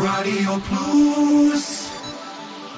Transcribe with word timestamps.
רדיו 0.00 0.58
פלוס 0.68 1.90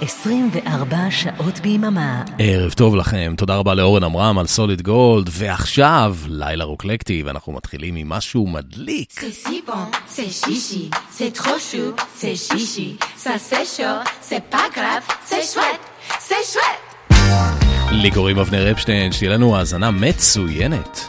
24 0.00 0.96
שעות 1.10 1.60
ביממה. 1.60 2.22
ערב 2.38 2.72
טוב 2.72 2.96
לכם, 2.96 3.34
תודה 3.36 3.56
רבה 3.56 3.74
לאורן 3.74 4.04
עמרם 4.04 4.38
על 4.38 4.46
סוליד 4.46 4.82
גולד, 4.82 5.30
ועכשיו 5.32 6.16
לילה 6.28 6.64
רוקלקטי, 6.64 7.22
ואנחנו 7.22 7.52
מתחילים 7.52 7.96
עם 7.96 8.08
משהו 8.08 8.46
מדליק. 8.46 9.20
זה 9.20 9.32
סיפון, 9.32 9.90
זה 10.08 10.22
שישי, 10.30 10.90
זה 11.18 11.30
טרושו, 11.30 11.92
זה 12.20 12.36
שישי, 12.36 12.96
זה 13.16 13.30
סשו, 13.38 13.82
זה 14.28 14.38
פגרב, 14.50 15.02
זה 15.28 15.36
שוואט, 15.52 15.80
זה 16.28 16.34
שוואט. 16.52 17.20
לי 17.90 18.10
קוראים 18.10 18.38
אבנר 18.38 18.70
אפשטיין, 18.70 19.12
שתהיה 19.12 19.30
לנו 19.30 19.56
האזנה 19.56 19.90
מצוינת. 19.90 21.06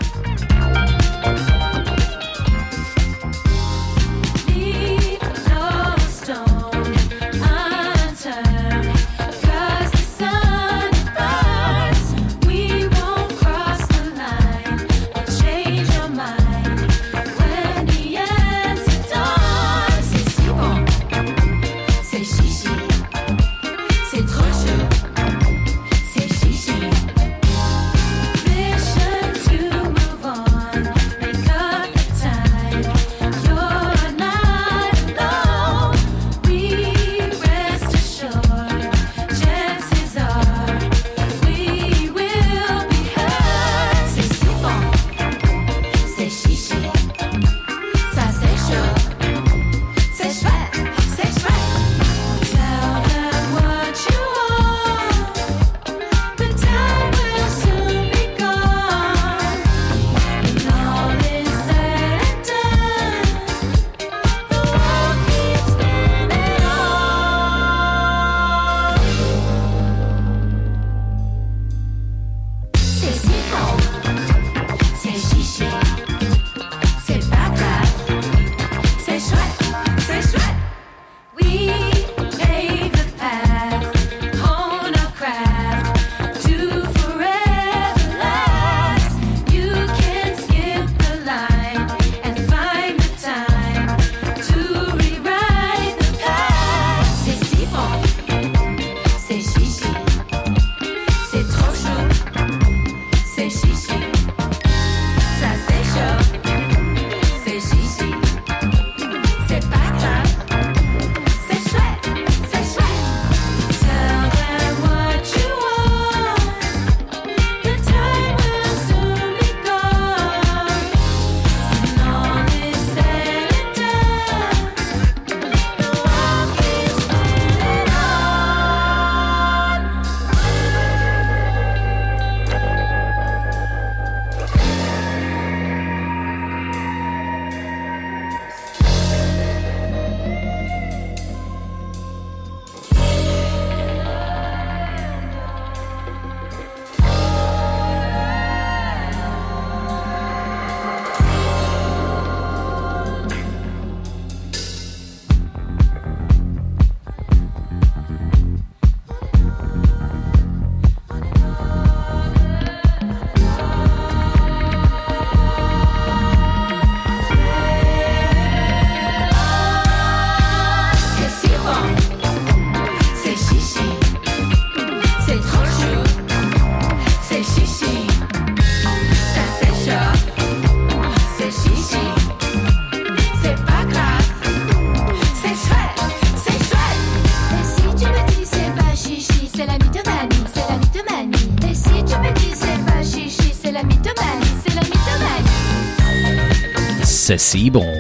זה 197.38 197.40
ססיבו. 197.40 197.94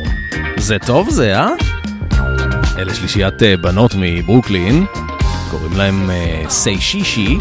זה 0.57 0.78
טוב 0.79 1.09
זה, 1.09 1.40
אה? 1.40 1.50
אלה 2.78 2.94
שלישיית 2.94 3.44
אה, 3.44 3.57
בנות 3.57 3.91
מברוקלין, 3.97 4.85
קוראים 5.51 5.73
להם 5.78 6.09
אה, 6.09 6.44
Say 6.50 6.81
She 6.81 7.06
She. 7.06 7.38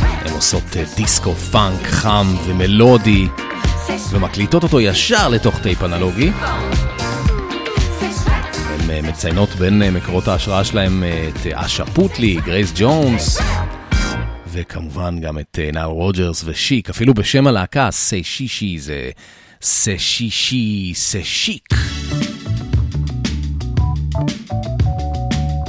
הן 0.00 0.32
עושות 0.32 0.76
אה, 0.76 0.84
דיסקו 0.96 1.34
פאנק 1.34 1.86
חם 1.86 2.26
ומלודי, 2.46 3.28
ומקליטות 4.10 4.62
אותו 4.62 4.80
ישר 4.80 5.28
לתוך 5.28 5.58
טייפ 5.62 5.82
אנלוגי. 5.82 6.30
הן 8.88 9.08
מציינות 9.08 9.48
בין 9.48 9.82
מקורות 9.94 10.28
ההשראה 10.28 10.64
שלהם 10.64 11.04
את 11.28 11.46
אשה 11.54 11.86
פוטלי, 11.86 12.40
גרייס 12.44 12.72
ג'ונס. 12.76 13.38
וכמובן 14.48 15.20
גם 15.20 15.38
את 15.38 15.58
נייל 15.72 15.94
רוג'רס 15.94 16.42
ושיק, 16.46 16.90
אפילו 16.90 17.14
בשם 17.14 17.46
הלהקה, 17.46 17.90
Say 17.90 18.24
She 18.24 18.51
She 18.51 18.78
זה 18.78 19.10
זה 19.62 19.94
שישי, 19.98 20.92
זה 20.96 21.20
שיק. 21.24 21.74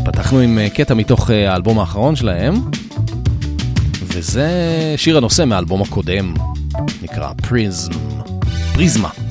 פתחנו 0.06 0.40
עם 0.40 0.60
אה, 0.60 0.70
קטע 0.70 0.94
מתוך 0.94 1.32
אה, 1.32 1.52
האלבום 1.52 1.80
האחרון 1.80 2.16
שלהם, 2.16 2.56
וזה 4.04 4.50
שיר 4.98 5.18
הנושא 5.18 5.46
מהאלבום 5.46 5.82
הקודם, 5.82 6.34
נקרא 7.02 7.34
פריזם. 7.34 7.92
פריזמה. 8.74 9.29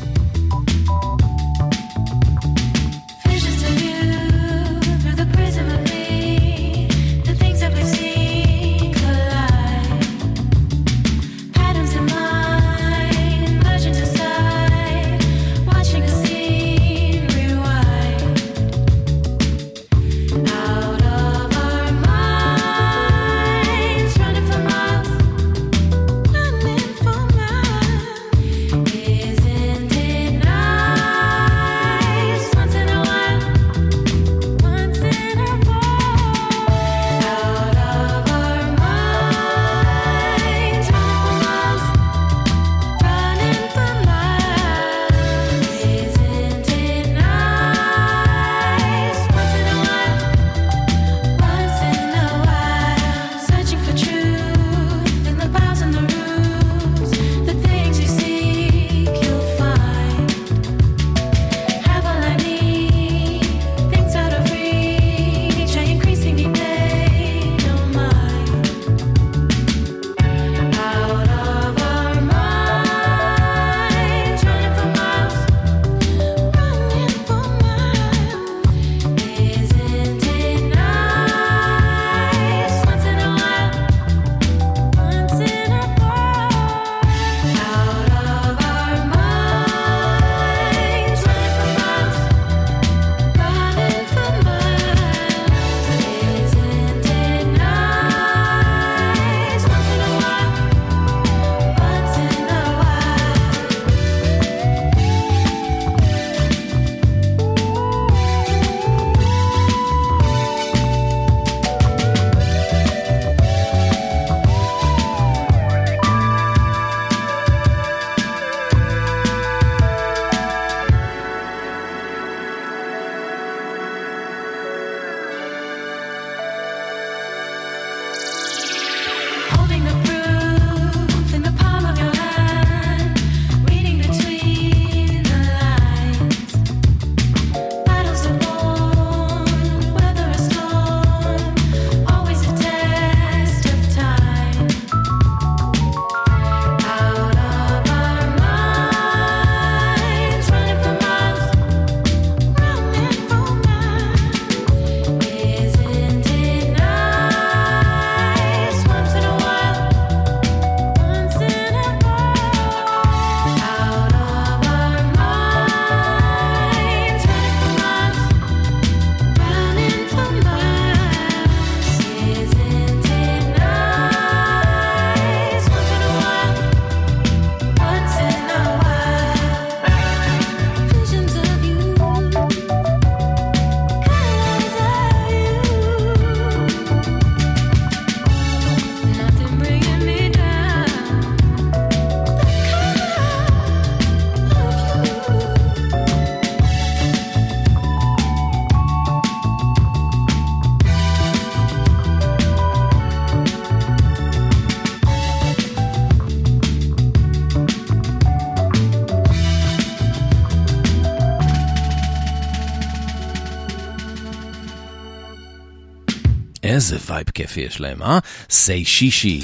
איזה 216.92 217.12
וייב 217.12 217.26
כיפי 217.34 217.60
יש 217.60 217.80
להם, 217.80 218.02
אה? 218.02 218.18
Say 218.50 218.84
She 218.84 219.09
She. 219.09 219.42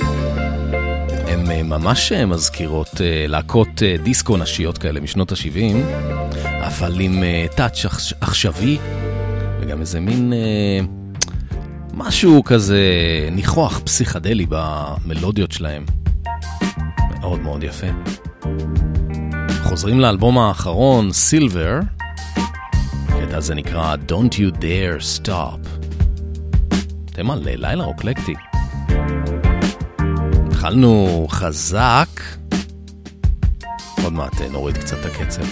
הן 1.26 1.50
אה, 1.50 1.62
ממש 1.62 2.12
אה, 2.12 2.26
מזכירות 2.26 3.00
אה, 3.00 3.26
להקות 3.28 3.82
דיסקו 4.02 4.36
נשיות 4.36 4.78
כאלה 4.78 5.00
משנות 5.00 5.32
ה-70, 5.32 5.74
אבל 6.42 7.00
עם 7.00 7.22
טאץ' 7.56 7.84
עכשווי, 8.20 8.78
וגם 9.60 9.80
איזה 9.80 10.00
מין 10.00 10.32
משהו 11.94 12.44
כזה 12.44 12.78
ניחוח 13.32 13.80
פסיכדלי 13.84 14.46
במלודיות 14.48 15.52
שלהם. 15.52 15.84
מאוד 17.20 17.40
מאוד 17.40 17.64
יפה. 17.64 17.86
חוזרים 19.62 20.00
לאלבום 20.00 20.38
האחרון, 20.38 21.12
Silver, 21.12 21.80
הקטע 23.34 23.36
הזה 23.36 23.54
נקרא 23.54 23.96
Don't 24.08 24.32
You 24.32 24.56
Dare 24.60 25.22
Stop. 25.22 25.73
אתם 27.14 27.30
על 27.30 27.40
לילה 27.44 27.84
רוקלקטי. 27.84 28.34
התחלנו 30.46 31.26
חזק, 31.30 32.08
עוד 34.02 34.12
מעט 34.12 34.40
נוריד 34.40 34.78
קצת 34.78 34.96
את 35.00 35.04
הקצב. 35.04 35.42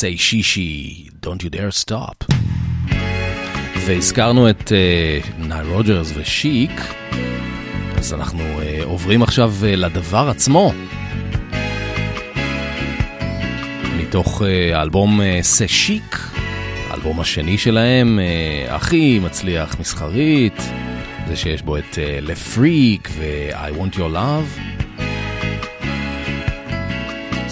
Say 0.00 0.16
שישי, 0.16 1.06
Don't 1.26 1.42
you 1.42 1.50
dare 1.50 1.84
stop. 1.84 2.34
והזכרנו 3.86 4.50
את 4.50 4.72
ניי 5.38 5.60
uh, 5.60 5.66
רוג'רס 5.66 6.12
ושיק, 6.16 6.70
אז 7.96 8.14
אנחנו 8.14 8.40
uh, 8.60 8.84
עוברים 8.84 9.22
עכשיו 9.22 9.54
uh, 9.60 9.64
לדבר 9.64 10.28
עצמו. 10.30 10.72
מתוך 13.96 14.42
uh, 14.42 14.76
האלבום 14.76 15.20
סה 15.42 15.64
uh, 15.64 15.68
שיק, 15.68 16.18
האלבום 16.90 17.20
השני 17.20 17.58
שלהם, 17.58 18.18
uh, 18.18 18.72
הכי 18.72 19.18
מצליח 19.18 19.80
מסחרית, 19.80 20.62
זה 21.28 21.36
שיש 21.36 21.62
בו 21.62 21.76
את 21.76 21.98
לפריק 22.20 23.08
uh, 23.08 23.10
ו-I 23.18 23.80
want 23.80 23.94
your 23.94 24.14
love. 24.14 24.71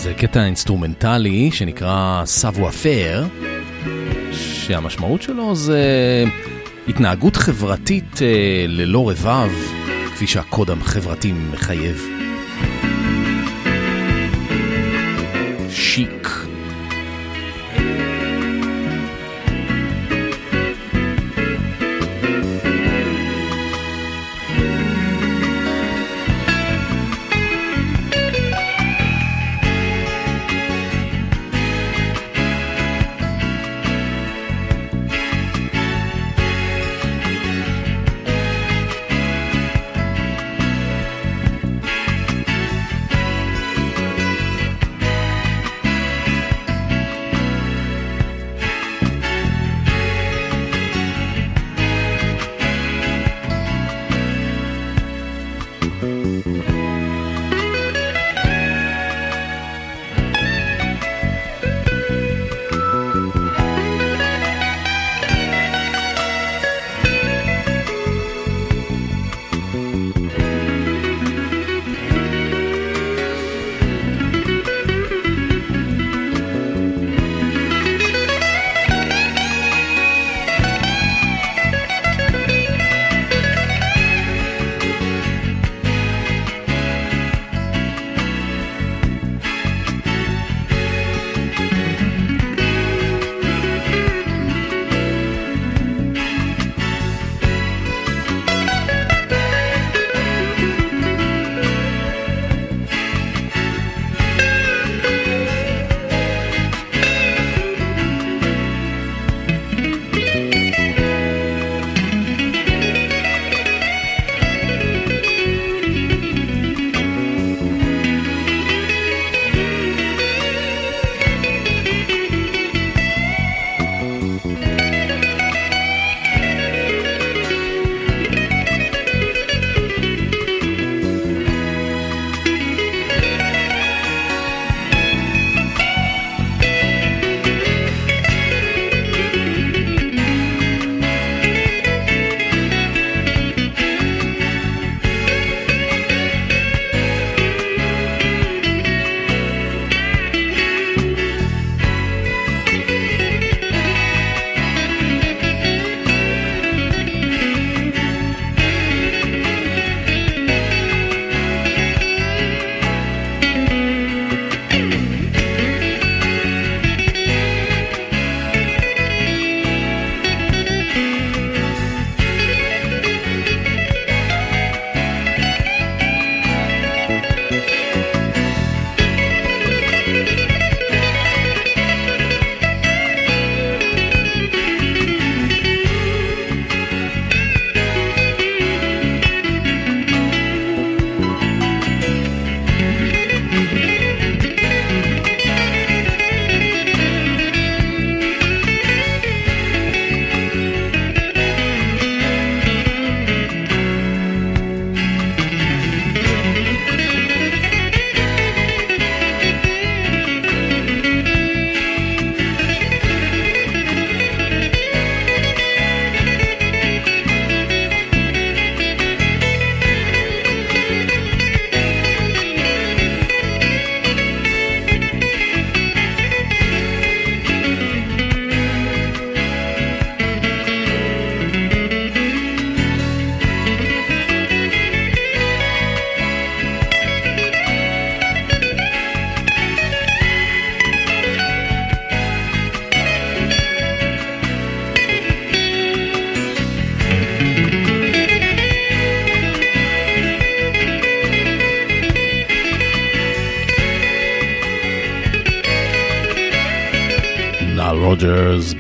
זה 0.02 0.14
קטע 0.14 0.44
אינסטרומנטלי 0.44 1.50
שנקרא 1.52 2.22
Savoir 2.24 2.68
Faire, 2.68 3.24
שהמשמעות 4.32 5.22
שלו 5.22 5.54
זה 5.54 5.84
התנהגות 6.88 7.36
חברתית 7.36 8.22
אה, 8.22 8.64
ללא 8.68 9.10
רבב, 9.10 9.50
כפי 10.14 10.26
שהקוד 10.26 10.70
החברתי 10.70 11.32
מחייב. 11.32 12.06
Chic. 15.70 16.29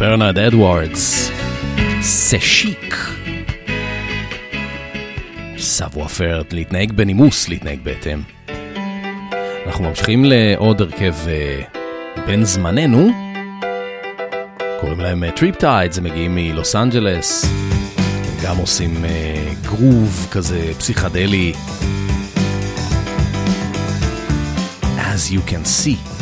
ברנרד 0.00 0.38
אדוארדס, 0.38 1.30
Chic. 2.00 2.94
Savoir 5.58 6.04
Faire, 6.04 6.52
להתנהג 6.52 6.92
בנימוס, 6.92 7.48
להתנהג 7.48 7.78
בהתאם. 7.82 8.22
אנחנו 9.66 9.84
ממשיכים 9.84 10.24
לעוד 10.24 10.80
הרכב 10.80 11.14
אה, 11.24 11.78
בן 12.26 12.44
זמננו, 12.44 13.08
קוראים 14.80 15.00
להם 15.00 15.30
Trip 15.30 15.54
אה, 15.54 15.58
Tides, 15.58 15.98
הם 15.98 16.04
מגיעים 16.04 16.34
מלוס 16.34 16.76
אנג'לס, 16.76 17.44
הם 17.44 18.44
גם 18.44 18.56
עושים 18.56 19.04
אה, 19.04 19.66
גרוב 19.66 20.28
כזה 20.30 20.72
פסיכדלי. 20.78 21.52
As 24.98 25.32
you 25.32 25.50
can 25.50 25.64
see. 25.64 26.19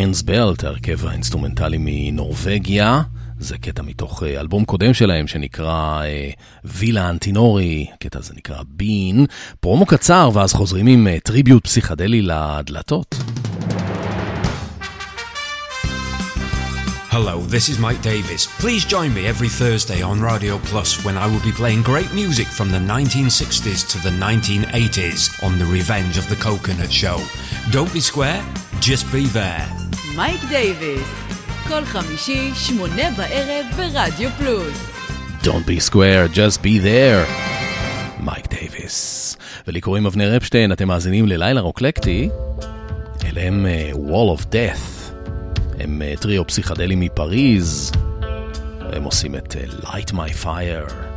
Orions 0.00 0.22
Belte, 0.22 0.64
ההרכב 0.64 1.06
האינסטרומנטלי 1.06 1.76
מנורבגיה. 1.80 3.02
זה 3.38 3.58
קטע 3.58 3.82
מתוך 3.82 4.22
אה, 4.22 4.40
אלבום 4.40 4.64
קודם 4.64 4.94
שלהם 4.94 5.26
שנקרא 5.26 6.02
אה, 6.02 6.30
Villa 6.64 7.10
Amorini, 7.10 7.86
הקטע 7.94 8.18
הזה 8.18 8.34
נקרא 8.36 8.56
Bean. 8.68 9.26
פרומו 9.60 9.86
קצר 9.86 10.30
ואז 10.34 10.52
חוזרים 10.52 10.86
עם 10.86 11.08
אה, 11.08 11.16
טריביוט 11.24 11.64
פסיכדלי 11.64 12.22
לדלתות. 12.22 13.14
Hello, 17.10 17.36
this 17.56 17.68
is 17.68 17.78
Mike 17.78 18.02
Davis. 18.02 18.46
Please 18.62 18.84
join 18.94 19.12
me 19.12 19.26
every 19.26 19.50
Thursday 19.60 20.00
on 20.00 20.16
Radio 20.32 20.54
Plus 20.70 21.04
when 21.04 21.16
I 21.18 21.26
will 21.26 21.44
be 21.50 21.54
playing 21.60 21.82
great 21.82 22.10
music 22.14 22.46
from 22.58 22.68
the 22.76 22.82
1960s 22.94 23.80
to 23.92 23.98
the 24.06 24.14
1980s 24.26 25.20
on 25.46 25.52
The 25.58 25.68
Revenge 25.78 26.16
of 26.22 26.26
the 26.32 26.38
Coconut 26.46 26.92
Show. 27.02 27.18
Don't 27.76 27.92
be 27.92 28.00
square, 28.00 28.40
just 28.80 29.04
be 29.12 29.26
there. 29.26 29.69
מייק 30.16 30.40
דייוויס, 30.48 31.08
כל 31.68 31.84
חמישי, 31.84 32.50
שמונה 32.54 33.10
בערב 33.16 33.66
ברדיו 33.76 34.30
פלוס. 34.38 34.90
Don't 35.42 35.66
be 35.66 35.90
square, 35.90 36.34
just 36.34 36.58
be 36.62 36.82
there. 36.84 37.30
מייק 38.20 38.46
דייוויס. 38.50 39.36
ולי 39.66 39.80
קוראים 39.80 40.06
אבנר 40.06 40.36
אפשטיין, 40.36 40.72
אתם 40.72 40.88
מאזינים 40.88 41.26
ללילה 41.26 41.60
רוקלקטי. 41.60 42.28
אלה 43.24 43.40
הם 43.42 43.66
אה, 43.66 43.96
Wall 43.96 44.40
of 44.40 44.44
Death. 44.44 45.12
הם 45.80 46.02
אה, 46.02 46.20
טריו 46.20 46.46
פסיכדלי 46.46 46.94
מפריז. 46.94 47.92
הם 48.80 49.02
עושים 49.02 49.34
את 49.34 49.56
אה, 49.56 49.84
Light 49.84 50.12
My 50.12 50.44
Fire. 50.44 51.09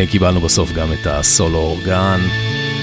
והנה 0.00 0.12
קיבלנו 0.12 0.40
בסוף 0.40 0.72
גם 0.72 0.92
את 0.92 1.06
הסולו 1.06 1.58
אורגן, 1.58 2.20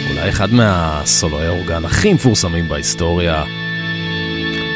אולי 0.10 0.30
אחד 0.30 0.53
מהסולואי 0.53 1.47
אורגן 1.47 1.86
הכי 1.86 2.13
מפורסמים 2.13 2.69
בהיסטוריה, 2.69 3.43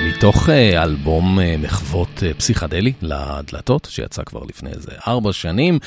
מתוך 0.07 0.49
אה, 0.49 0.83
אלבום 0.83 1.39
אה, 1.39 1.55
מחוות 1.57 2.23
אה, 2.23 2.33
פסיכדלי 2.33 2.93
לדלתות, 3.01 3.87
שיצא 3.91 4.23
כבר 4.23 4.41
לפני 4.49 4.69
איזה 4.69 4.91
ארבע 5.07 5.33
שנים. 5.33 5.79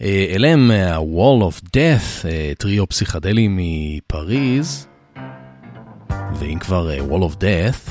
אלה 0.00 0.48
הם 0.48 0.70
ה-Wall 0.70 1.42
of 1.42 1.64
Death, 1.66 2.26
טריו 2.58 2.86
פסיכדלי 2.86 3.48
מפריז, 3.50 4.86
ואם 6.34 6.58
כבר 6.58 6.90
Wall 7.10 7.32
of 7.32 7.36
Death, 7.36 7.90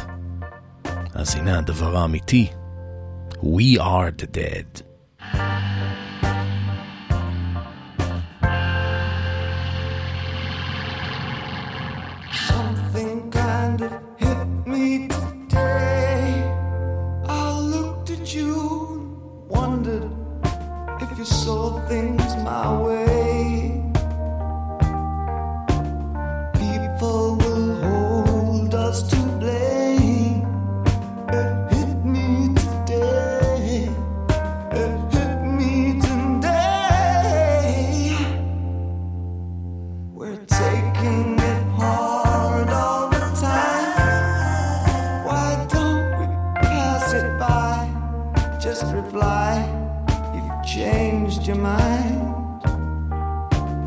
אז 1.13 1.35
הנה 1.35 1.57
הדבר 1.57 1.97
האמיתי, 1.97 2.47
We 3.43 3.79
are 3.79 4.21
the 4.21 4.35
dead. 4.35 4.88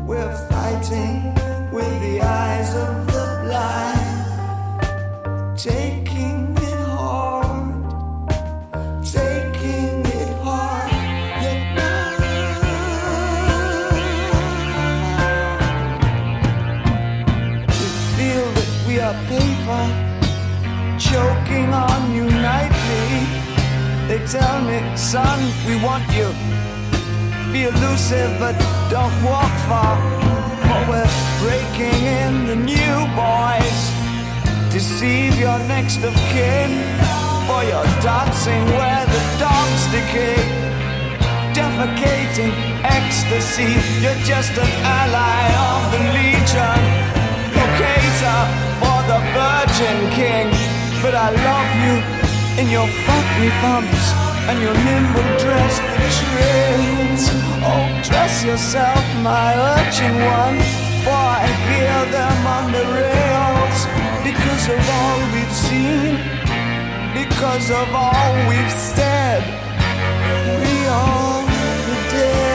We're 0.05 0.35
fighting 0.47 1.33
with 1.71 2.01
the 2.01 2.21
eyes 2.21 2.75
of 2.75 3.07
the 3.07 3.25
blind. 3.43 4.09
Taking 5.57 6.55
it 6.55 6.79
hard, 6.87 7.83
taking 9.03 10.05
it 10.05 10.29
hard, 10.43 10.91
yet. 11.41 11.61
We 17.67 17.87
feel 18.15 18.45
that 18.57 18.69
we 18.87 18.93
are 18.99 19.17
paper, 19.31 19.83
choking 20.99 21.73
on. 21.73 21.93
They 24.07 24.19
tell 24.27 24.61
me, 24.61 24.77
son, 24.95 25.39
we 25.65 25.75
want 25.81 26.03
you 26.13 26.27
be 27.53 27.65
elusive, 27.65 28.31
but 28.39 28.57
don't 28.89 29.13
walk 29.23 29.53
far. 29.69 29.95
For 30.65 30.81
we're 30.89 31.13
breaking 31.45 31.99
in 32.21 32.47
the 32.49 32.55
new 32.55 32.97
boys. 33.13 33.79
Deceive 34.73 35.37
your 35.39 35.59
next 35.69 36.01
of 36.01 36.15
kin, 36.33 36.71
for 37.45 37.61
you're 37.69 37.91
dancing 38.01 38.65
where 38.73 39.05
the 39.05 39.21
dogs 39.37 39.83
decay. 39.93 40.41
Defecating 41.53 42.53
ecstasy, 42.97 43.71
you're 44.01 44.21
just 44.25 44.53
an 44.57 44.71
ally 45.01 45.45
of 45.69 45.81
the 45.93 46.01
legion. 46.17 46.81
Locator 47.53 48.41
for 48.81 48.99
the 49.11 49.19
virgin 49.37 49.97
king, 50.17 50.49
but 51.03 51.13
I 51.13 51.29
love 51.49 51.71
you 51.85 51.95
in 52.59 52.71
your 52.71 52.87
fuck 53.05 53.27
me 53.39 53.49
bums 53.61 54.32
and 54.49 54.61
your 54.61 54.73
nimble 54.87 55.31
dress 55.43 55.73
betrays. 55.99 57.23
Oh, 57.69 57.85
dress 58.09 58.43
yourself, 58.43 59.03
my 59.21 59.49
urchin 59.73 60.13
one, 60.39 60.57
for 61.03 61.21
I 61.41 61.47
hear 61.69 61.99
them 62.17 62.39
on 62.57 62.65
the 62.75 62.85
rails. 62.99 63.79
Because 64.29 64.65
of 64.75 64.81
all 64.97 65.19
we've 65.33 65.55
seen, 65.67 66.15
because 67.21 67.67
of 67.71 67.87
all 67.93 68.33
we've 68.49 68.75
said, 68.95 69.43
we 70.61 70.75
are 70.87 71.41
the 71.87 71.97
dead. 72.11 72.52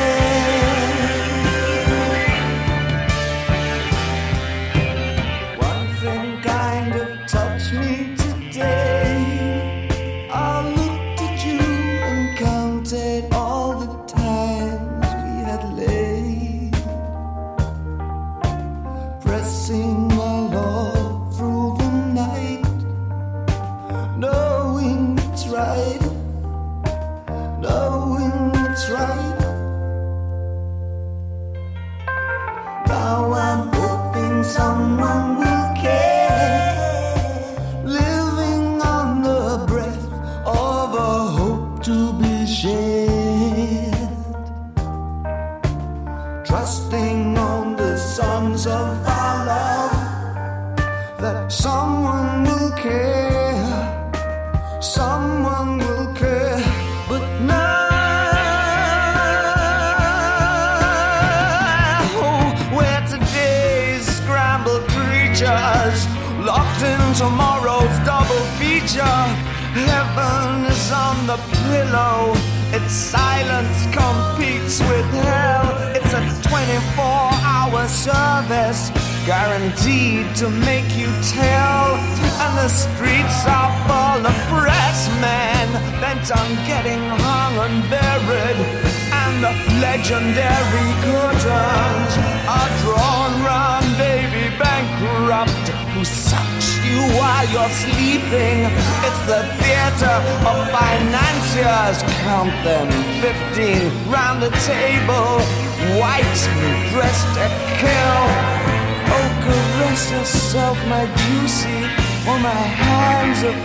to 80.39 80.49
make 80.51 80.87
you 80.97 81.11
tell. 81.35 81.99
And 82.39 82.53
the 82.63 82.69
streets 82.69 83.43
are 83.43 83.75
full 83.91 84.23
of 84.23 84.37
press 84.47 85.11
men 85.19 85.67
bent 85.99 86.31
on 86.31 86.49
getting 86.63 87.03
hung 87.27 87.59
and 87.67 87.83
buried. 87.91 88.59
And 89.11 89.43
the 89.43 89.51
legendary 89.83 90.91
curtains 91.03 92.13
are 92.47 92.71
drawn 92.87 93.33
round 93.43 93.87
baby 93.99 94.55
bankrupt 94.63 95.67
who 95.91 96.05
sucks 96.05 96.71
you 96.87 97.03
while 97.19 97.47
you're 97.51 97.75
sleeping. 97.75 98.71
It's 99.03 99.23
the 99.27 99.43
theater 99.59 100.17
of 100.47 100.57
financiers. 100.71 101.99
Count 102.23 102.55
them, 102.63 102.87
fifteen 103.19 103.91
round 104.07 104.41
the 104.41 104.55
table, 104.71 105.43
white 105.99 106.39
dressed 106.95 107.27
to 107.35 107.47
kill 107.83 108.58
caress 109.49 110.11
yourself, 110.11 110.77
my 110.89 111.05
beauty, 111.21 111.81
while 112.25 112.39
my 112.39 112.63
hands 112.85 113.39
are 113.49 113.59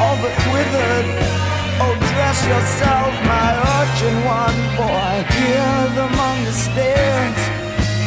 all 0.00 0.16
but 0.22 0.36
withered. 0.52 1.08
Oh, 1.82 1.94
dress 2.12 2.38
yourself, 2.52 3.12
my 3.34 3.50
urchin 3.76 4.16
one, 4.24 4.58
for 4.76 4.90
I 5.12 5.16
hear 5.36 5.76
them 5.98 6.14
on 6.28 6.36
the 6.48 6.54
stairs 6.66 7.38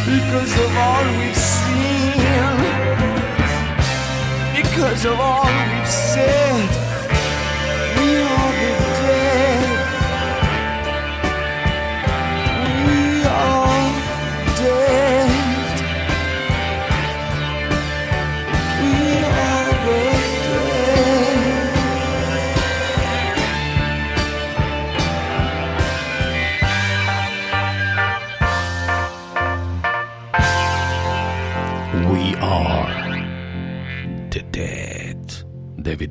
because 0.10 0.54
of 0.66 0.72
all 0.86 1.06
we've 1.20 1.42
seen, 1.56 2.58
because 4.60 5.06
of 5.06 5.20
all 5.20 5.46
we've 5.46 5.88
said. 5.88 6.89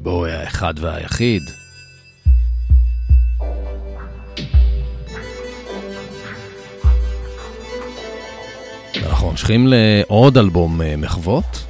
בואי 0.09 0.33
האחד 0.33 0.75
והיחיד. 0.81 1.51
אנחנו 9.07 9.31
ממשיכים 9.31 9.67
לעוד 9.67 10.39
אלבום 10.39 10.83
אה, 10.83 10.97
מחוות. 10.97 11.65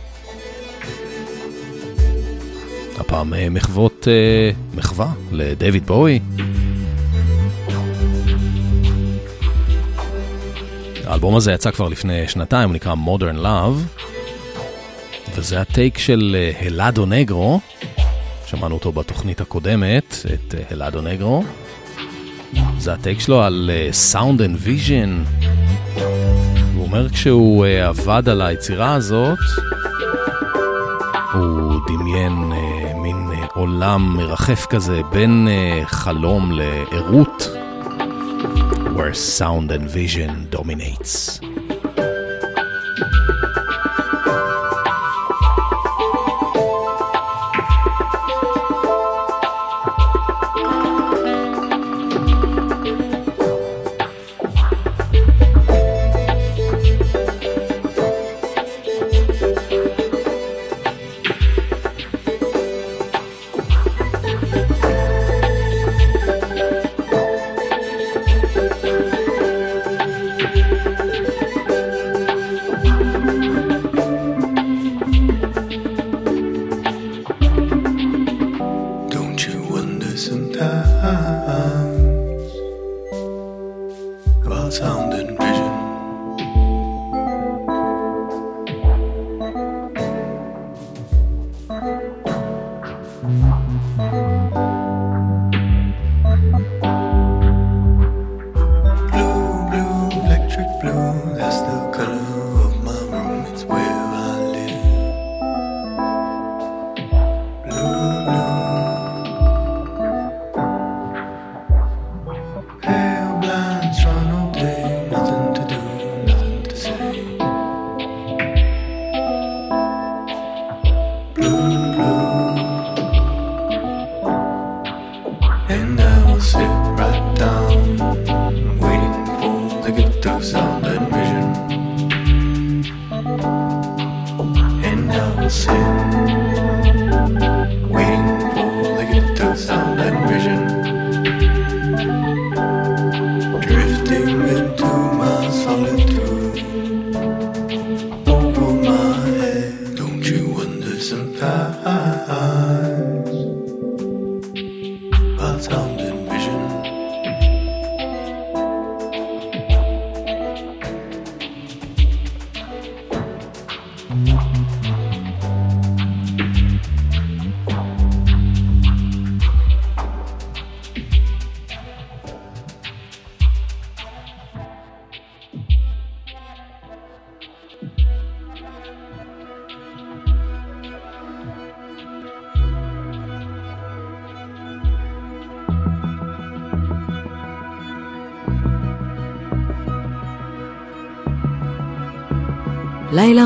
הפעם 2.99 3.35
אה, 3.35 3.51
מחוות 3.51 4.09
אה, 4.09 4.51
מחווה 4.75 5.09
לדיוויד 5.33 5.87
בואי. 5.87 6.21
האלבום 11.05 11.37
הזה 11.37 11.53
יצא 11.53 11.71
כבר 11.71 11.89
לפני 11.89 12.29
שנתיים, 12.29 12.69
הוא 12.69 12.75
נקרא 12.75 12.95
Modern 12.95 13.43
Love, 13.43 14.01
וזה 15.37 15.61
הטייק 15.61 15.99
של 15.99 16.37
הלאדו 16.61 17.07
נגרו, 17.07 17.61
שמענו 18.51 18.75
אותו 18.75 18.93
בתוכנית 18.93 19.41
הקודמת, 19.41 20.17
את 20.35 20.55
הלאדו 20.71 21.01
נגרו. 21.01 21.45
זה 22.79 22.93
הטייק 22.93 23.21
שלו 23.21 23.43
על 23.43 23.71
Sound 24.13 24.39
and 24.39 24.67
Vision. 24.67 25.43
הוא 26.75 26.87
אומר 26.87 27.09
כשהוא 27.09 27.67
uh, 27.67 27.69
עבד 27.89 28.29
על 28.29 28.43
היצירה 28.43 28.95
הזאת, 28.95 29.39
הוא 31.33 31.81
דמיין 31.89 32.53
uh, 32.53 32.97
מין 32.97 33.31
uh, 33.33 33.47
עולם 33.55 34.17
מרחף 34.17 34.67
כזה 34.71 35.01
בין 35.13 35.49
uh, 35.49 35.87
חלום 35.87 36.53
לערות, 36.53 37.49
where 38.97 39.39
sound 39.39 39.71
and 39.71 39.95
vision 39.95 40.57
dominates. 40.57 41.48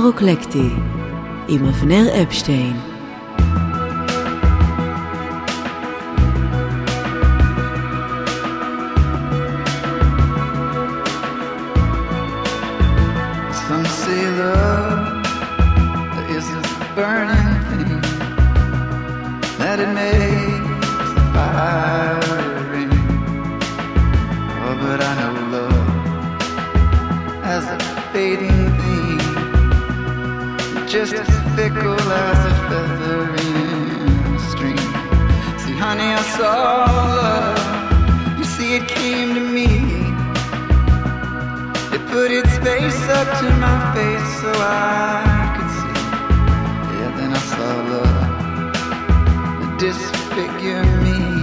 לילה 0.02 0.14
רוקלקטי 0.14 0.68
עם 1.48 1.64
אבנר 1.64 2.22
אפשטיין. 2.22 2.91
Disfigure 49.82 50.84
me 51.02 51.42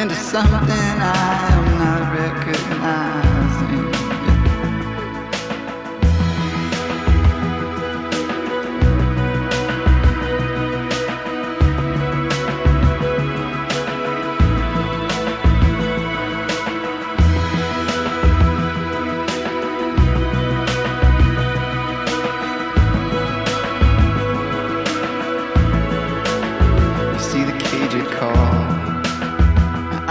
into 0.00 0.14
something 0.14 0.94
I 0.98 1.48
am 1.52 1.78
not 1.78 2.02
recognizing. 2.16 3.33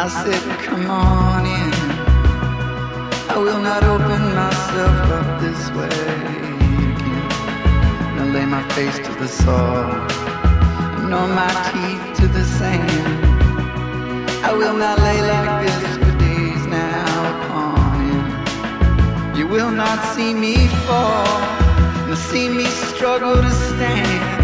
I 0.03 0.09
said, 0.09 0.43
come 0.59 0.85
on 0.91 1.45
in. 1.45 1.71
I 3.31 3.37
will 3.37 3.61
not 3.61 3.85
open 3.85 4.21
myself 4.35 4.97
up 5.17 5.39
this 5.39 5.61
way 5.71 5.87
again. 6.91 7.23
I 8.19 8.23
lay 8.33 8.45
my 8.45 8.67
face 8.75 8.97
to 8.97 9.11
the. 9.21 9.29
And 10.97 11.09
nor 11.09 11.25
my 11.25 11.47
teeth 11.71 12.17
to 12.19 12.27
the 12.27 12.43
sand. 12.43 13.25
I 14.43 14.51
will 14.51 14.75
not 14.75 14.99
lay 14.99 15.21
like 15.21 15.67
this 15.67 15.95
for 15.95 16.13
days 16.19 16.65
now 16.67 17.45
upon 17.45 18.01
end. 18.11 19.37
You 19.37 19.47
will 19.47 19.71
not 19.71 20.03
see 20.13 20.33
me 20.33 20.67
fall, 20.85 21.39
nor 22.07 22.17
see 22.17 22.49
me 22.49 22.65
struggle 22.91 23.37
to 23.41 23.51
stand. 23.71 24.43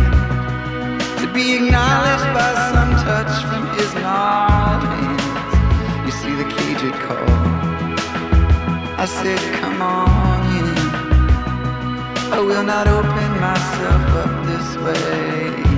To 1.20 1.28
be 1.34 1.55
acknowledged 1.55 2.30
by 2.34 2.49
some 2.72 2.91
touch 3.03 3.34
from 3.49 3.68
his. 3.76 3.93
You 3.93 4.99
the 6.82 6.92
cage. 6.92 8.04
I 8.98 9.06
said, 9.06 9.40
come 9.60 9.82
on 9.82 10.40
in. 10.58 10.78
I 12.32 12.40
will 12.40 12.64
not 12.64 12.88
open 12.88 13.32
myself 13.42 14.04
up 14.24 14.46
this 14.48 14.78
way 14.78 15.69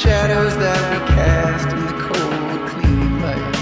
shadows 0.00 0.56
that 0.56 0.80
we 0.90 0.98
cast 1.12 1.68
in 1.76 1.80
the 1.84 1.92
cold, 2.08 2.60
clean 2.70 3.20
light. 3.20 3.56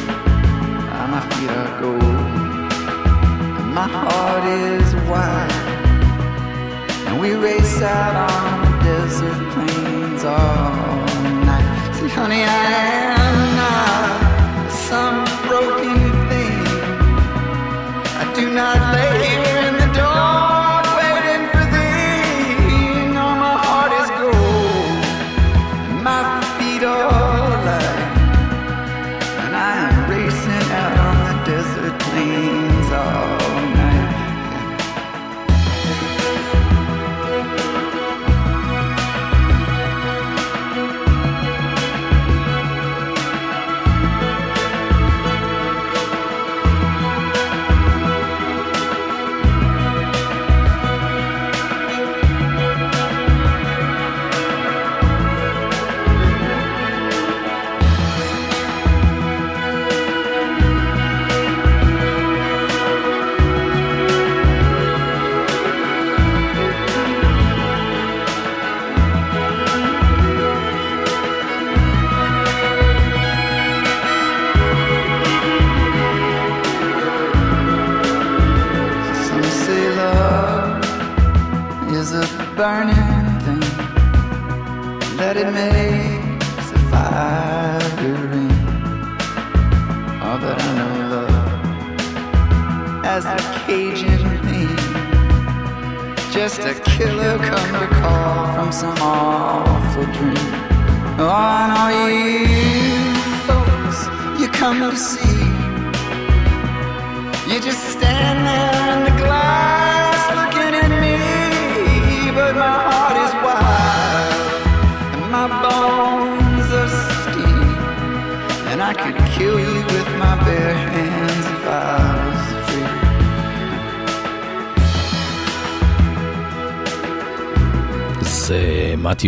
My 1.10 1.22
feet 1.30 1.50
are 1.50 1.72
gold, 1.80 2.02
and 3.60 3.74
my 3.74 3.88
heart 3.88 4.44
is 4.46 4.88
wide. 5.10 5.50
And 7.08 7.14
we 7.20 7.30
race 7.34 7.82
out 7.82 8.14
on 8.30 8.54
the 8.64 8.72
desert 8.84 9.40
plains 9.52 10.22
all 10.22 11.02
night. 11.50 11.68
See, 11.96 12.08
honey, 12.08 12.44
I 12.44 12.64
am 13.18 13.56
not 13.56 14.07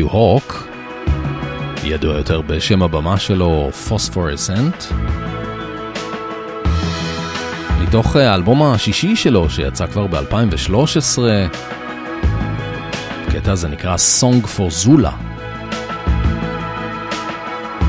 מתיו 0.00 0.08
הוק, 0.12 0.68
ידוע 1.84 2.16
יותר 2.16 2.40
בשם 2.40 2.82
הבמה 2.82 3.18
שלו 3.18 3.70
פוספורסנט. 3.88 4.84
מתוך 7.82 8.16
אה, 8.16 8.32
האלבום 8.32 8.62
השישי 8.62 9.16
שלו 9.16 9.50
שיצא 9.50 9.86
כבר 9.86 10.06
ב-2013, 10.06 11.18
הקטע 13.26 13.52
הזה 13.52 13.68
נקרא 13.68 13.96
Song 14.20 14.46
for 14.46 14.86
Zula. 14.86 15.10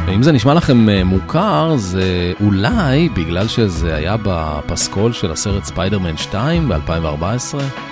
ואם 0.06 0.24
זה 0.24 0.32
נשמע 0.32 0.54
לכם 0.54 0.90
אה, 0.90 1.04
מוכר, 1.04 1.76
זה 1.76 2.34
אולי 2.44 3.10
בגלל 3.10 3.48
שזה 3.48 3.96
היה 3.96 4.16
בפסקול 4.24 5.14
של 5.14 5.32
הסרט 5.32 5.64
ספיידרמן 5.64 6.18
2 6.18 6.70
ב-2014. 6.70 7.91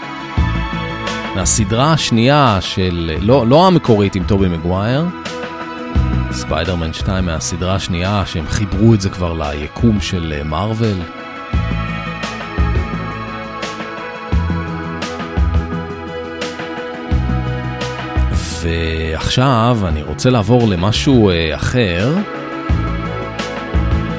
מהסדרה 1.39 1.93
השנייה 1.93 2.57
של, 2.61 3.17
לא, 3.21 3.47
לא 3.47 3.67
המקורית 3.67 4.15
עם 4.15 4.23
טובי 4.23 4.47
מגווייר, 4.47 5.05
ספיידרמן 6.31 6.93
2 6.93 7.25
מהסדרה 7.25 7.75
השנייה 7.75 8.23
שהם 8.25 8.47
חיברו 8.47 8.93
את 8.93 9.01
זה 9.01 9.09
כבר 9.09 9.33
ליקום 9.33 10.01
של 10.01 10.33
אה, 10.37 10.43
מארוול. 10.43 10.97
ועכשיו 18.61 19.77
אני 19.87 20.03
רוצה 20.03 20.29
לעבור 20.29 20.67
למשהו 20.67 21.29
אה, 21.29 21.55
אחר. 21.55 22.15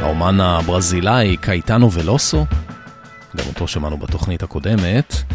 האומן 0.02 0.40
הברזילאי 0.40 1.36
קייטנו 1.40 1.92
ולוסו, 1.92 2.46
גם 3.36 3.44
אותו 3.48 3.68
שמענו 3.68 3.96
בתוכנית 3.96 4.42
הקודמת. 4.42 5.29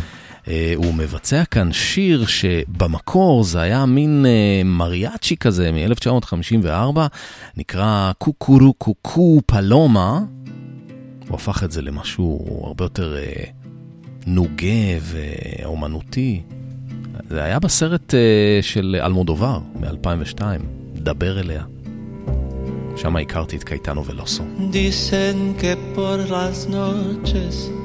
אה, 0.47 0.73
הוא 0.75 0.93
מבצע 0.93 1.45
כאן 1.45 1.73
שיר 1.73 2.25
שבמקור 2.25 3.43
זה 3.43 3.61
היה 3.61 3.85
מין 3.85 4.25
אה, 4.25 4.61
מריאצ'י 4.65 5.37
כזה 5.37 5.71
מ-1954, 5.71 6.99
נקרא 7.57 8.11
קוקורו 8.17 8.73
קוקו 8.73 9.41
פלומה. 9.45 10.19
הוא 11.27 11.35
הפך 11.35 11.63
את 11.63 11.71
זה 11.71 11.81
למשהו 11.81 12.63
הרבה 12.67 12.85
יותר 12.85 13.15
אה, 13.17 13.43
נוגה 14.27 14.99
ואומנותי. 15.01 16.41
זה 17.29 17.43
היה 17.43 17.59
בסרט 17.59 18.13
אה, 18.13 18.59
של 18.61 18.95
אלמודובר 19.03 19.59
מ-2002, 19.79 20.41
דבר 20.95 21.39
אליה. 21.39 21.63
שם 22.97 23.15
הכרתי 23.15 23.55
את 23.55 23.63
קייטנו 23.63 24.05
ולוסו. 24.05 24.43
Dicen 24.71 25.61
que 25.61 25.75
por 25.95 26.17
las 26.29 26.69
noches 26.69 27.84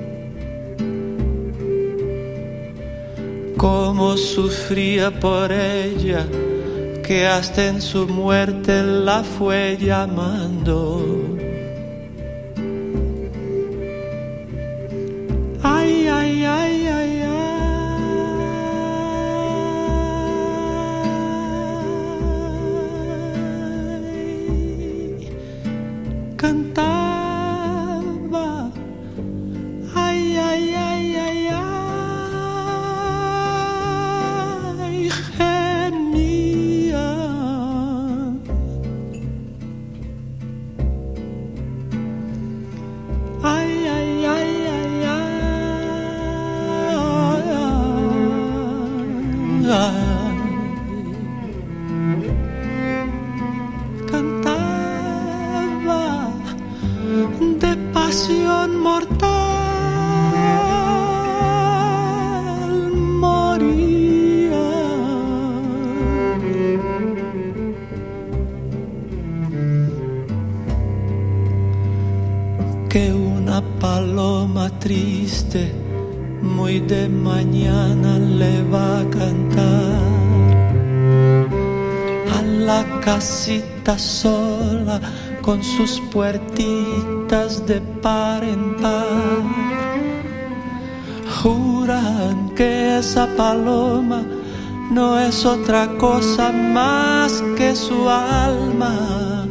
Cómo 3.57 4.17
sufría 4.17 5.11
por 5.11 5.51
ella, 5.51 6.25
que 7.03 7.27
hasta 7.27 7.67
en 7.67 7.81
su 7.81 8.07
muerte 8.07 8.83
la 8.83 9.23
fue 9.23 9.77
llamando. 9.79 11.03
Ay, 15.63 16.07
ay, 16.07 16.43
ay, 16.45 16.87
ay, 16.87 17.21
ay. 17.21 17.31
Cantaba. 26.37 27.20
Sola 83.97 84.99
con 85.41 85.63
sus 85.63 85.99
puertitas 86.11 87.65
de 87.65 87.81
par 88.01 88.43
en 88.43 88.75
par. 88.77 89.43
Juran 91.41 92.49
que 92.55 92.99
esa 92.99 93.27
paloma 93.35 94.23
no 94.91 95.19
es 95.19 95.45
otra 95.45 95.87
cosa 95.97 96.51
más 96.51 97.43
que 97.57 97.75
su 97.75 98.09
alma 98.09 99.47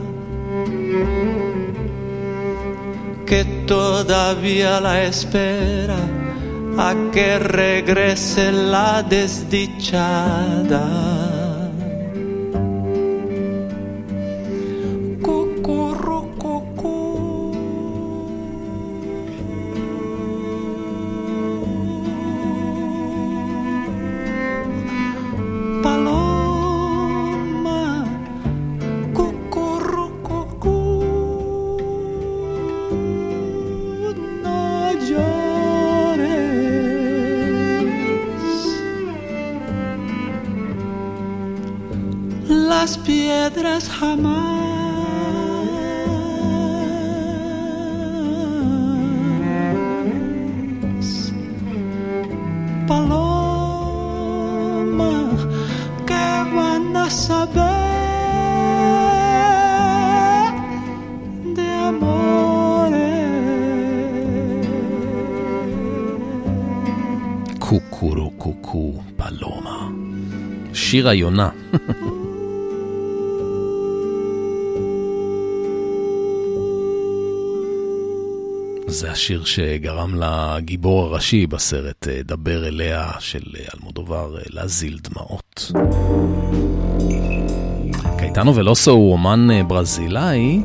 que 3.30 3.44
todavía 3.64 4.80
la 4.80 5.04
espera 5.04 5.94
a 6.76 6.94
que 7.12 7.38
regrese 7.38 8.50
la 8.50 9.04
desdichada. 9.04 10.82
Paloma, 52.89 54.33
que 56.07 56.27
van 56.55 56.95
a 57.05 57.07
saber 57.09 57.71
de 61.57 61.67
amores. 61.89 62.95
קוקורו 67.59 68.31
קוקו 68.37 68.93
פלומה. 69.17 69.89
שיר 70.73 71.09
היונה. 71.09 71.49
זה 78.90 79.10
השיר 79.10 79.44
שגרם 79.44 80.14
לגיבור 80.14 81.04
הראשי 81.04 81.46
בסרט 81.46 82.08
אה, 82.08 82.20
דבר 82.24 82.68
אליה 82.68 83.10
של 83.18 83.42
אה, 83.58 83.64
אלמודובר 83.74 84.36
אה, 84.36 84.42
להזיל 84.46 84.98
דמעות. 85.02 85.72
קייטנו 88.18 88.54
ולוסו 88.54 88.90
הוא 88.90 89.12
אומן 89.12 89.68
ברזילאי, 89.68 90.60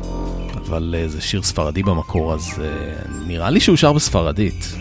אבל 0.54 0.94
זה 1.06 1.20
שיר 1.20 1.42
ספרדי 1.42 1.82
במקור, 1.82 2.34
אז 2.34 2.48
אה, 2.60 2.66
נראה 3.26 3.50
לי 3.50 3.60
שהוא 3.60 3.76
שר 3.76 3.92
בספרדית. 3.92 4.74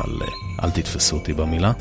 אבל 0.00 0.26
אל 0.64 0.70
תתפסו 0.70 1.16
אותי 1.16 1.32
במילה. 1.32 1.72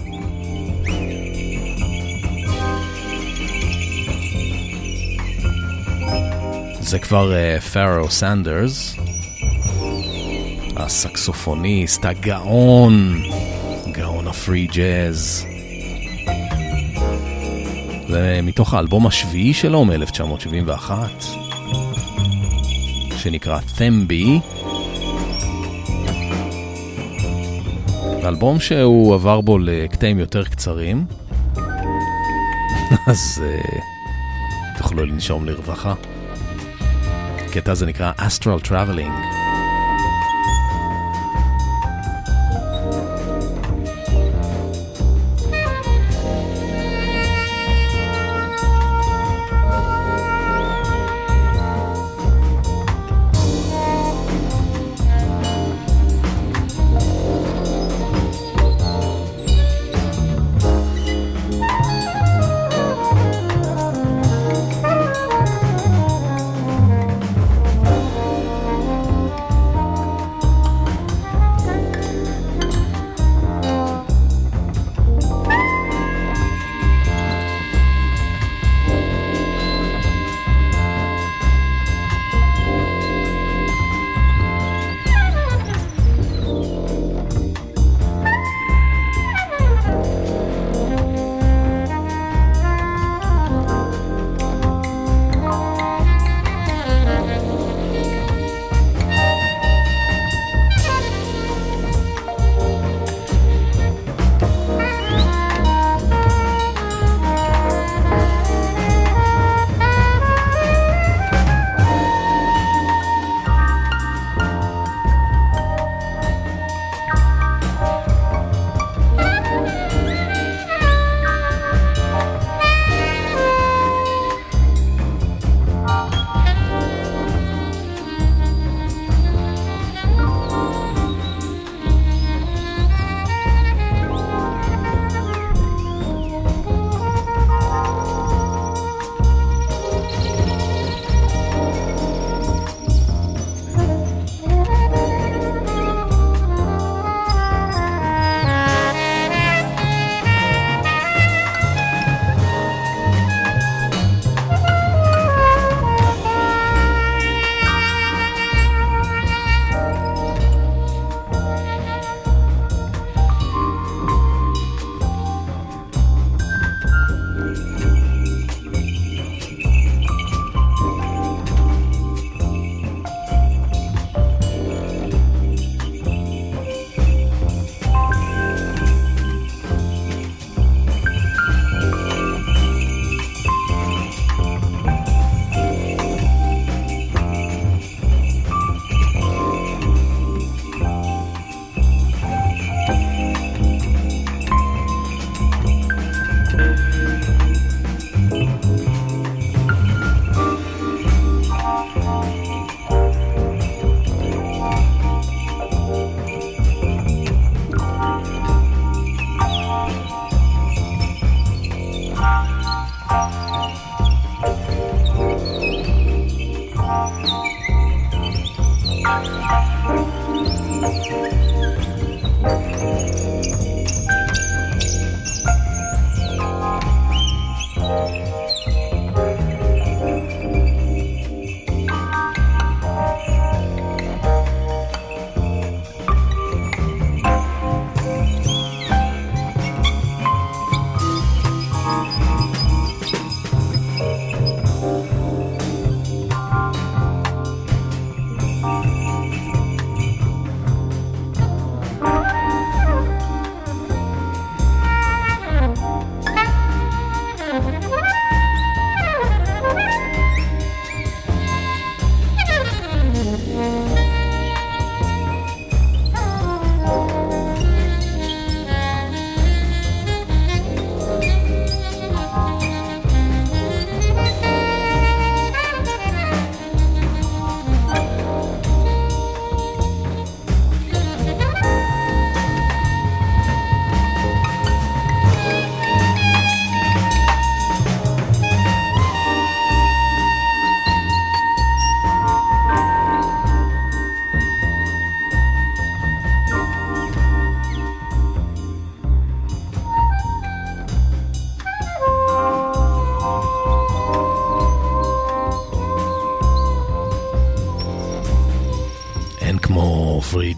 זה 6.81 6.99
כבר 6.99 7.31
פארו 7.73 8.11
סנדרס, 8.11 8.95
הסקסופוניסט, 10.81 12.05
הגאון, 12.05 13.23
גאון 13.91 14.27
הפרי 14.27 14.67
ג'אז. 14.67 15.45
זה 18.07 18.39
מתוך 18.43 18.73
האלבום 18.73 19.07
השביעי 19.07 19.53
שלו 19.53 19.85
מ-1971, 19.85 20.91
שנקרא 23.17 23.59
ת'מבי. 23.77 24.39
אלבום 28.23 28.59
שהוא 28.59 29.13
עבר 29.13 29.41
בו 29.41 29.57
לקטעים 29.57 30.19
יותר 30.19 30.43
קצרים, 30.43 31.05
אז 33.07 33.43
uh, 33.43 33.81
תוכלו 34.77 35.05
לנשום 35.05 35.45
לרווחה. 35.45 35.93
הקטע 37.37 37.71
הזה 37.71 37.85
נקרא 37.85 38.11
Astral 38.17 38.67
Traveling. 38.67 39.40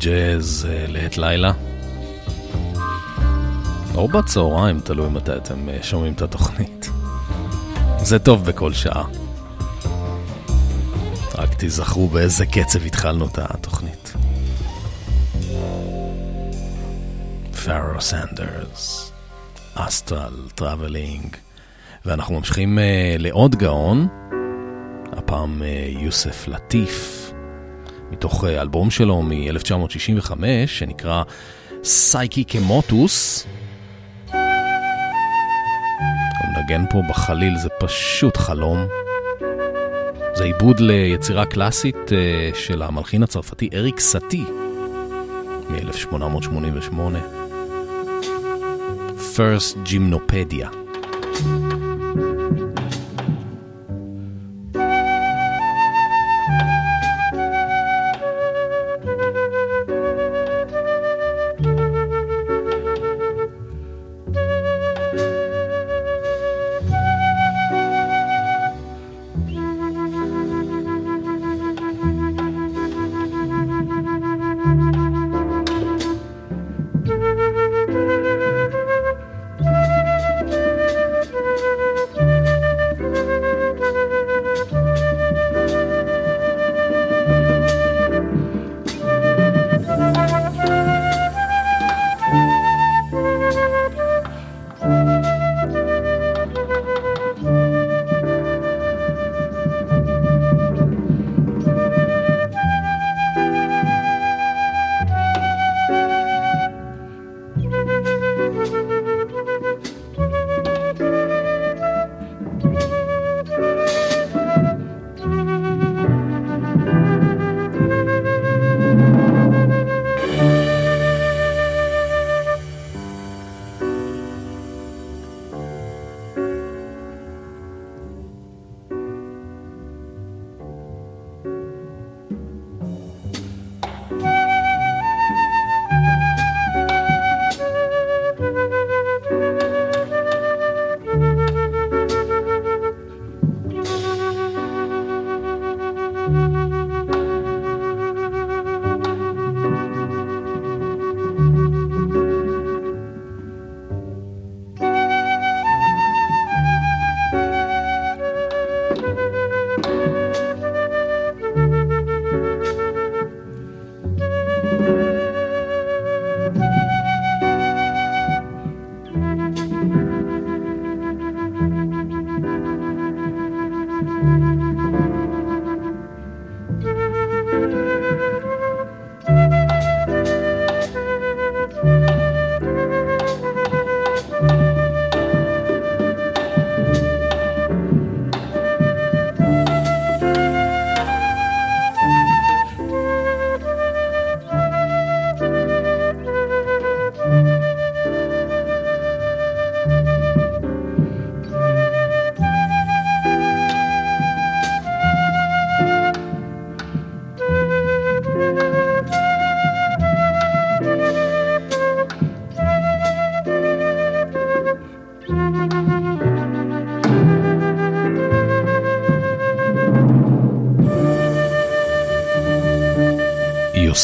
ג'אז 0.03 0.67
אה, 0.69 0.85
לעת 0.87 1.17
לילה. 1.17 1.51
או 3.95 4.07
בצהריים, 4.07 4.79
תלוי 4.79 5.09
מתי 5.09 5.35
אתם 5.35 5.69
אה, 5.69 5.77
שומעים 5.81 6.13
את 6.13 6.21
התוכנית. 6.21 6.89
זה 7.97 8.19
טוב 8.19 8.45
בכל 8.45 8.73
שעה. 8.73 9.03
רק 11.35 11.53
תיזכרו 11.53 12.07
באיזה 12.07 12.45
קצב 12.45 12.85
התחלנו 12.85 13.25
את 13.25 13.37
התוכנית. 13.37 14.13
Pharoah 17.65 18.01
Sanders, 18.01 19.11
Astral, 19.75 20.33
Traveling, 20.55 21.35
ואנחנו 22.05 22.35
ממשיכים 22.35 22.77
אה, 22.77 22.81
לעוד 23.21 23.55
גאון, 23.55 24.07
הפעם 25.11 25.61
uh, 25.61 25.99
יוסף 26.03 26.47
לטיף, 26.47 27.22
מתוך 28.13 28.43
uh, 28.43 28.47
אלבום 28.47 28.91
שלו 28.91 29.21
מ-1965, 29.21 30.31
שנקרא 30.65 31.23
סייקי 31.83 32.45
כמוטוס. 32.47 33.47
הוא 34.31 34.39
מנגן 36.57 36.85
פה 36.89 37.01
בחליל, 37.09 37.57
זה 37.57 37.69
פשוט 37.79 38.37
חלום. 38.37 38.87
זה 40.33 40.43
עיבוד 40.43 40.79
ליצירה 40.79 41.45
קלאסית 41.45 41.95
uh, 41.95 42.57
של 42.57 42.81
המלחין 42.81 43.23
הצרפתי 43.23 43.69
אריק 43.73 43.99
סאטי 43.99 44.43
מ-1888. 45.69 47.17
First 49.35 49.77
Gymnopedia. 49.85 50.82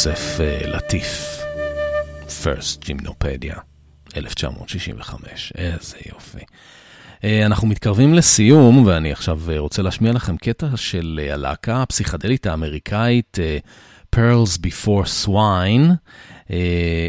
יוסף 0.10 0.42
אה, 0.42 0.68
לטיף, 0.68 1.42
First 2.28 2.86
Gymnopedia, 2.86 3.60
1965, 4.18 5.54
איזה 5.56 5.98
יופי. 6.14 6.46
אה, 7.24 7.46
אנחנו 7.46 7.68
מתקרבים 7.68 8.14
לסיום, 8.14 8.86
ואני 8.86 9.12
עכשיו 9.12 9.40
אה, 9.52 9.60
רוצה 9.60 9.82
להשמיע 9.82 10.14
לכם 10.14 10.38
קטע 10.38 10.68
של 10.76 11.20
הלהקה 11.34 11.82
הפסיכדלית 11.82 12.48
האמריקאית 12.48 13.38
Pearls 14.16 14.60
Before 14.66 15.26
Swine. 15.26 15.92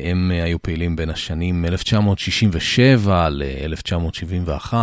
הם 0.05 0.31
היו 0.45 0.63
פעילים 0.63 0.97
בין 0.97 1.11
השנים 1.11 1.65
1967 1.65 3.29
ל-1971. 3.29 4.75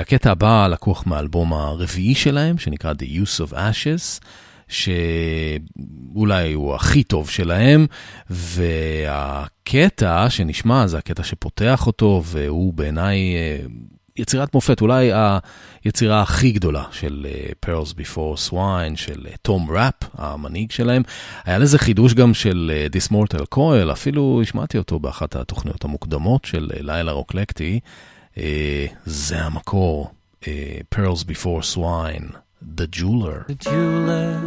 הקטע 0.00 0.30
הבא 0.30 0.66
לקוח 0.66 1.06
מהאלבום 1.06 1.52
הרביעי 1.52 2.14
שלהם, 2.14 2.58
שנקרא 2.58 2.92
The 2.92 3.06
Use 3.22 3.50
of 3.50 3.52
Ashes. 3.52 4.20
שאולי 4.68 6.52
הוא 6.52 6.74
הכי 6.74 7.02
טוב 7.02 7.30
שלהם, 7.30 7.86
והקטע 8.30 10.30
שנשמע 10.30 10.86
זה 10.86 10.98
הקטע 10.98 11.22
שפותח 11.22 11.86
אותו, 11.86 12.22
והוא 12.24 12.74
בעיניי 12.74 13.36
אה, 13.36 13.58
יצירת 14.16 14.54
מופת, 14.54 14.80
אולי 14.80 15.10
היצירה 15.84 16.22
הכי 16.22 16.52
גדולה 16.52 16.84
של 16.90 17.26
אה, 17.30 17.46
Pearls 17.66 17.92
Before 17.92 18.50
Swine, 18.50 18.96
של 18.96 19.26
תום 19.42 19.70
אה, 19.70 19.76
ראפ, 19.76 19.94
המנהיג 20.14 20.70
שלהם. 20.70 21.02
היה 21.44 21.58
לזה 21.58 21.78
חידוש 21.78 22.14
גם 22.14 22.34
של 22.34 22.86
This 22.92 23.12
Mortal 23.12 23.44
Coil, 23.54 23.92
אפילו 23.92 24.40
השמעתי 24.42 24.78
אותו 24.78 24.98
באחת 24.98 25.36
התוכניות 25.36 25.84
המוקדמות 25.84 26.44
של 26.44 26.70
לילה 26.80 27.12
רוקלקטי. 27.12 27.80
זה 29.06 29.44
המקור, 29.44 30.10
Pearls 30.94 31.24
Before 31.24 31.76
Swine. 31.76 32.45
The 32.74 32.88
Jeweler. 32.88 33.44
The 33.46 33.54
jeweler 33.54 34.40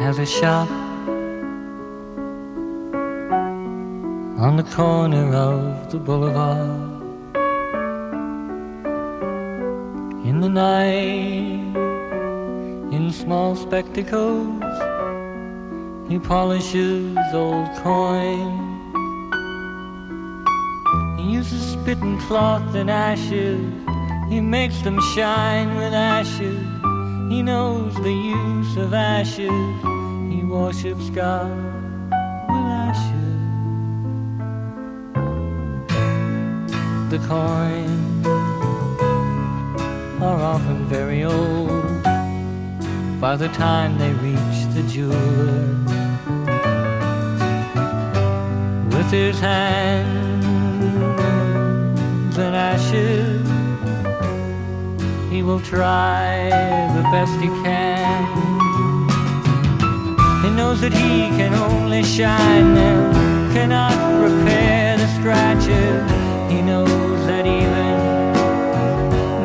has 0.00 0.18
a 0.18 0.24
shop 0.24 0.68
on 4.40 4.56
the 4.56 4.64
corner 4.74 5.34
of 5.34 5.92
the 5.92 5.98
boulevard. 5.98 7.02
In 10.26 10.40
the 10.40 10.48
night, 10.48 11.76
in 12.92 13.12
small 13.12 13.54
spectacles, 13.54 14.62
He 16.08 16.18
polishes 16.18 17.16
old 17.34 17.68
coins. 17.76 18.58
He 21.20 21.32
uses 21.34 21.72
spit 21.72 21.98
and 21.98 22.18
cloth 22.22 22.74
and 22.74 22.90
ashes. 22.90 23.60
He 24.32 24.40
makes 24.40 24.80
them 24.80 24.98
shine 25.14 25.76
with 25.76 25.92
ashes. 25.92 26.64
He 27.30 27.42
knows 27.42 27.94
the 27.96 28.10
use 28.10 28.78
of 28.78 28.94
ashes. 28.94 29.50
He 30.32 30.42
worships 30.42 31.10
God 31.10 31.54
with 32.48 32.66
ashes. 32.88 33.40
The 37.10 37.18
coins 37.28 38.26
are 40.22 40.40
often 40.54 40.86
very 40.86 41.24
old 41.24 42.02
by 43.20 43.36
the 43.36 43.48
time 43.48 43.98
they 43.98 44.14
reach 44.14 44.66
the 44.72 44.82
jeweler. 44.84 45.68
With 48.96 49.10
his 49.10 49.38
hands 49.40 50.38
and 52.38 52.56
ashes, 52.56 53.51
he 55.42 55.48
will 55.48 55.60
try 55.60 56.48
the 56.94 57.02
best 57.10 57.32
he 57.40 57.48
can. 57.64 58.22
He 60.44 60.50
knows 60.50 60.80
that 60.82 60.92
he 60.92 61.30
can 61.36 61.52
only 61.52 62.04
shine 62.04 62.74
them, 62.74 63.12
cannot 63.52 63.96
repair 64.22 64.96
the 64.98 65.08
scratches. 65.18 66.00
He 66.48 66.62
knows 66.62 67.26
that 67.26 67.44
even 67.44 67.92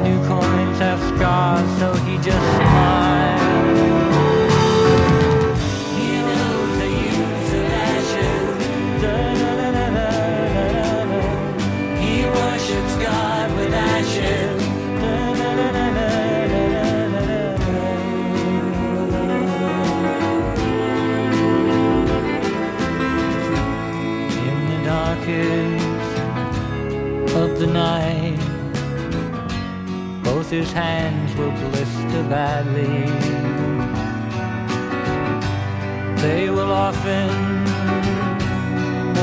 new 0.03 0.19
coins 0.27 0.77
have 0.77 0.99
scars, 1.15 1.67
so 1.79 1.95
he 2.05 2.17
just 2.17 2.45
smiles. 2.57 3.46
Darkest 25.27 26.15
of 27.35 27.59
the 27.59 27.67
night, 27.67 28.37
both 30.23 30.49
his 30.49 30.71
hands 30.71 31.35
will 31.35 31.51
blister 31.51 32.23
badly. 32.29 33.05
They 36.21 36.49
will 36.49 36.71
often 36.71 37.29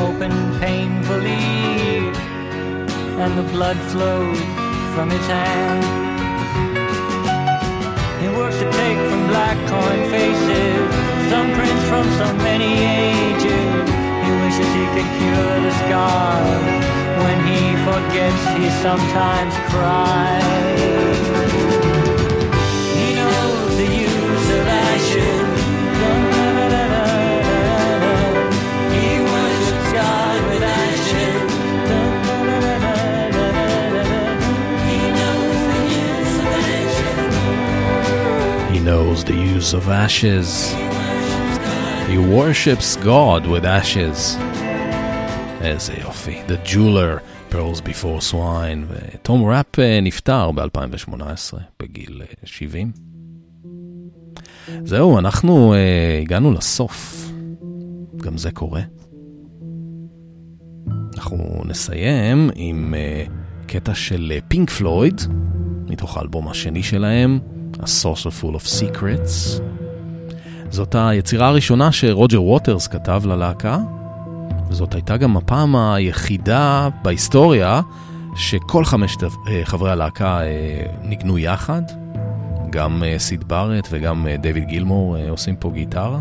open 0.06 0.32
painfully, 0.60 1.44
and 3.22 3.38
the 3.38 3.50
blood 3.52 3.78
flows 3.92 4.38
from 4.94 5.10
his 5.10 5.26
hand. 5.26 5.84
He 8.20 8.28
works 8.28 8.58
to 8.58 8.70
take 8.72 8.98
from 9.10 9.26
black 9.28 9.56
coin 9.68 10.10
faces 10.10 11.04
thumbprints 11.30 11.88
from 11.88 12.04
so 12.18 12.32
many 12.44 12.72
ages. 13.00 13.93
He 14.54 14.60
wishes 14.60 14.74
he 14.74 14.86
could 14.94 15.10
cure 15.18 15.56
the 15.60 15.72
scars. 15.72 16.64
When 17.24 17.38
he 17.44 17.74
forgets, 17.82 18.42
he 18.56 18.66
sometimes 18.82 19.54
cries. 19.68 20.44
He 22.94 23.06
knows 23.14 23.76
the 23.76 23.86
use 23.86 24.50
of 24.50 24.66
ashes. 24.68 25.48
He 28.94 29.08
worships 29.32 29.92
God 29.92 30.38
with 30.50 30.62
ashes. 30.62 31.50
He 34.88 34.98
knows 35.18 35.58
the 35.72 35.82
use 35.98 36.34
of 36.38 36.46
ashes. 36.78 38.72
He 38.72 38.78
knows 38.78 39.18
the 39.24 39.34
use 39.34 39.72
of 39.72 39.88
ashes. 39.88 40.72
He 42.08 42.18
worships 42.18 42.96
God 42.96 43.46
with 43.46 43.64
ashes. 43.64 44.36
איזה 45.64 45.92
יופי. 46.02 46.40
The 46.48 46.68
Jeweler, 46.68 47.52
Pearls 47.52 47.80
Before 47.80 48.32
Swine, 48.32 48.84
ותום 48.88 49.44
ראפ 49.44 49.78
אה, 49.78 50.00
נפטר 50.02 50.50
ב-2018, 50.50 51.54
בגיל 51.82 52.22
אה, 52.22 52.26
70. 52.44 52.92
זהו, 54.84 55.18
אנחנו 55.18 55.74
uh, 55.74 56.22
הגענו 56.22 56.52
לסוף. 56.52 57.28
גם 58.16 58.38
זה 58.38 58.50
קורה. 58.50 58.82
אנחנו 61.16 61.62
נסיים 61.64 62.50
עם 62.54 62.94
uh, 62.94 63.30
קטע 63.66 63.94
של 63.94 64.32
פינק 64.48 64.70
פלויד, 64.70 65.20
מתוך 65.88 66.16
האלבום 66.16 66.48
השני 66.48 66.82
שלהם, 66.82 67.38
A 67.72 67.76
Saucer 67.76 68.42
Full 68.42 68.54
of 68.54 68.80
Secrets. 68.80 69.60
זאת 70.70 70.94
היצירה 70.98 71.48
הראשונה 71.48 71.92
שרוג'ר 71.92 72.42
ווטרס 72.42 72.86
כתב 72.86 73.22
ללהקה, 73.26 73.78
וזאת 74.68 74.94
הייתה 74.94 75.16
גם 75.16 75.36
הפעם 75.36 75.76
היחידה 75.76 76.88
בהיסטוריה 77.02 77.80
שכל 78.36 78.84
חמשת 78.84 79.22
אה, 79.22 79.60
חברי 79.64 79.90
הלהקה 79.90 80.40
אה, 80.42 80.86
ניגנו 81.02 81.38
יחד. 81.38 81.82
גם 82.70 83.02
אה, 83.04 83.18
סיד 83.18 83.48
בארט 83.48 83.88
וגם 83.90 84.26
דויד 84.42 84.64
גילמור 84.64 85.16
עושים 85.28 85.56
פה 85.56 85.70
גיטרה. 85.70 86.20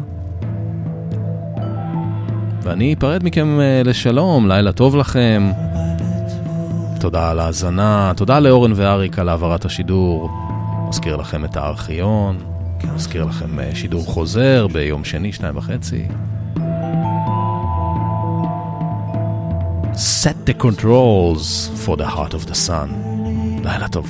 ואני 2.62 2.94
אפרד 2.94 3.24
מכם 3.24 3.60
לשלום, 3.86 4.48
לילה 4.48 4.72
טוב 4.72 4.96
לכם. 4.96 5.52
תודה 7.00 7.32
על 7.32 7.40
ההאזנה, 7.40 8.12
תודה 8.16 8.40
לאורן 8.40 8.72
ואריק 8.76 9.20
על 9.20 9.30
העברת 9.30 9.66
השידור. 9.66 10.30
מזכיר 10.90 11.16
לכם 11.16 11.46
את 11.46 11.58
הארכיון, 11.58 12.38
מזכיר 12.96 13.26
לכם 13.26 13.58
שידור 13.74 14.06
חוזר 14.06 14.68
ביום 14.74 15.04
שני, 15.04 15.34
שניים 15.34 15.58
וחצי. 15.58 16.06
set 19.96 20.46
the 20.46 20.54
controls 20.54 21.70
for 21.86 21.96
the 21.98 22.06
heart 22.06 22.34
of 22.34 22.46
the 22.48 22.56
sun. 22.56 22.90
Laylatul 23.64 24.06